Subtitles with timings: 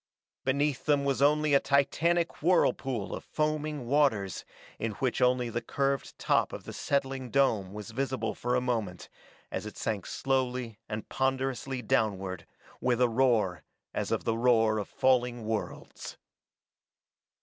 [0.43, 4.43] Beneath them was only a titanic whirlpool of foaming waters
[4.79, 9.09] in which only the curved top of the settling dome was visible for a moment
[9.51, 12.47] as it sank slowly and ponderously downward,
[12.79, 13.61] with a roar
[13.93, 16.17] as of the roar of falling worlds.